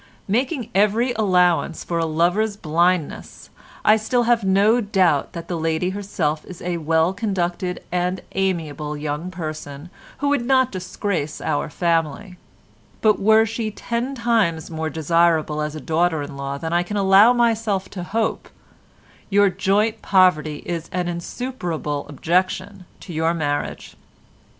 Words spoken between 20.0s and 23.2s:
poverty is an insuperable objection to